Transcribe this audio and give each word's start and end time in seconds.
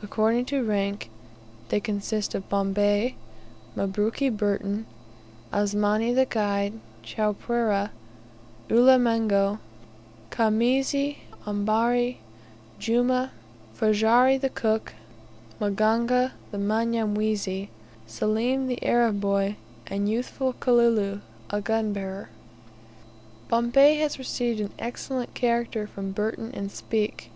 According 0.00 0.44
to 0.44 0.62
rank, 0.62 1.10
they 1.70 1.80
consist 1.80 2.36
of 2.36 2.48
Bombay, 2.48 3.16
Mabruki 3.74 4.28
Burton, 4.30 4.86
Asmani 5.52 6.14
the 6.14 6.24
guide, 6.24 6.74
Chowpereh, 7.02 7.90
Ulimengo, 8.68 9.58
Khamisi, 10.30 11.16
Ambari, 11.48 12.18
Jumah, 12.78 13.30
Ferajji 13.76 14.40
the 14.40 14.50
cook, 14.50 14.94
Maganga 15.60 16.30
the 16.52 16.58
Mnyamwezi, 16.58 17.68
Selim 18.06 18.68
the 18.68 18.80
Arab 18.86 19.20
boy, 19.20 19.56
and 19.88 20.08
youthful 20.08 20.52
Kalulu 20.60 21.22
a 21.50 21.60
gunbearer. 21.60 22.28
Bombay 23.48 23.96
has 23.96 24.16
received 24.16 24.60
an 24.60 24.70
excellent 24.78 25.34
character 25.34 25.88
from 25.88 26.12
Burton 26.12 26.52
and 26.54 26.70
Speke. 26.70 27.32